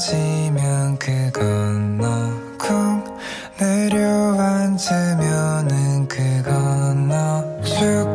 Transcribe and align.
커지면 0.00 0.98
그건 0.98 1.98
너쿵 1.98 3.04
내려앉으면은 3.58 4.78
그건 6.08 7.08
너쭉 7.08 8.08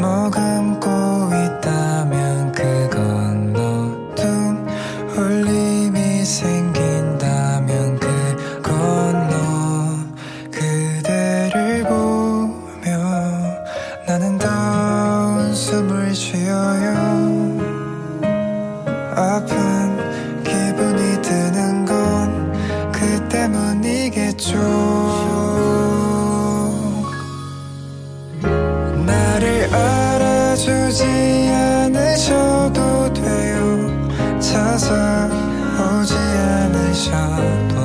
머금고 0.00 0.88
있다면 1.34 2.52
그건 2.52 3.52
너둔 3.52 4.68
울림이 5.16 6.24
생긴다면 6.24 7.98
그건 7.98 9.28
너 9.28 9.98
그대를 10.52 11.82
보며 11.82 12.88
나는 14.06 14.38
더운 14.38 15.52
숨을 15.52 16.14
쉬어요 16.14 17.63
아픈 19.16 19.96
기분이 20.44 21.22
드는 21.22 21.84
건 21.84 22.44
그 23.04 23.28
때문이겠죠. 23.28 24.58
나를 29.06 29.74
알아주지 29.74 31.04
않으셔도 31.52 33.12
돼요. 33.12 34.40
찾아오지 34.40 36.14
않으셔도. 36.14 37.84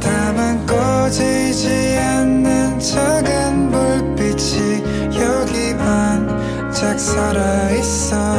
다만 0.00 0.66
꺼지지 0.66 1.96
않는 1.98 2.78
작은 2.78 3.70
불빛이 3.70 4.82
여기 5.18 5.76
반짝 5.76 6.98
살아있어 7.00 8.29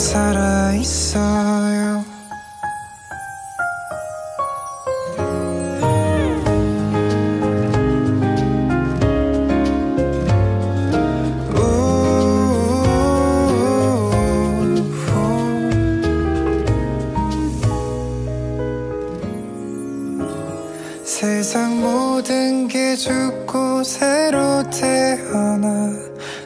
살아있어요. 0.00 1.90
세상 21.04 21.78
모든 21.82 22.66
게 22.68 22.96
죽고 22.96 23.84
새로 23.84 24.62
태어나 24.70 25.92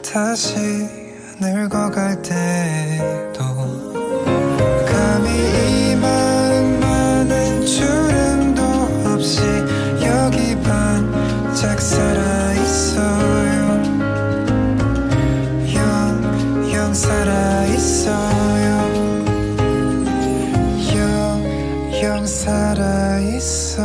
다시 0.03 1.04
늙어갈 1.39 2.21
때도 2.21 3.43
감히 4.85 5.91
이 5.91 5.95
마음만은 5.97 7.65
주름도 7.65 8.61
없이 9.11 9.41
여기 10.01 10.55
반짝 10.61 11.81
살아있어요. 11.81 12.95
영영 15.73 16.93
살아있어요. 16.93 18.45
영영 20.95 22.25
살아있어요 22.25 23.75